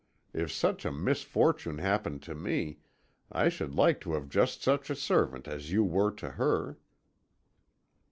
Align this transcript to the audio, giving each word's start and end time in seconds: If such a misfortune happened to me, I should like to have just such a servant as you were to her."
If 0.33 0.51
such 0.51 0.83
a 0.83 0.91
misfortune 0.91 1.77
happened 1.77 2.23
to 2.23 2.33
me, 2.33 2.79
I 3.31 3.49
should 3.49 3.75
like 3.75 4.01
to 4.01 4.13
have 4.13 4.29
just 4.29 4.63
such 4.63 4.89
a 4.89 4.95
servant 4.95 5.47
as 5.47 5.71
you 5.71 5.83
were 5.83 6.09
to 6.13 6.29
her." 6.31 6.79